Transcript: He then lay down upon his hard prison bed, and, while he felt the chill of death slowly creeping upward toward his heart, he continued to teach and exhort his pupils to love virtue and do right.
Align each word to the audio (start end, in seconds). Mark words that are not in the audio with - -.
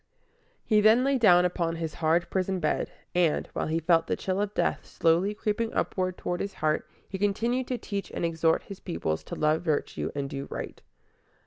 He 0.65 0.81
then 0.81 1.03
lay 1.03 1.19
down 1.19 1.45
upon 1.45 1.75
his 1.75 1.93
hard 2.01 2.27
prison 2.31 2.59
bed, 2.59 2.91
and, 3.13 3.45
while 3.53 3.67
he 3.67 3.77
felt 3.79 4.07
the 4.07 4.15
chill 4.15 4.41
of 4.41 4.51
death 4.55 4.83
slowly 4.83 5.35
creeping 5.35 5.71
upward 5.75 6.17
toward 6.17 6.39
his 6.39 6.55
heart, 6.55 6.89
he 7.07 7.19
continued 7.19 7.67
to 7.67 7.77
teach 7.77 8.09
and 8.11 8.25
exhort 8.25 8.63
his 8.63 8.79
pupils 8.79 9.23
to 9.25 9.35
love 9.35 9.61
virtue 9.61 10.09
and 10.15 10.27
do 10.27 10.47
right. 10.49 10.81